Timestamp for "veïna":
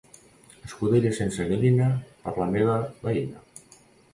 3.07-3.45